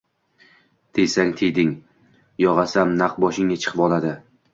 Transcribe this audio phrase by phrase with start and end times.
[0.97, 1.69] Tiysang, tiyding,
[2.45, 4.15] yo‘g‘asam naq boshingga chiqvoladi.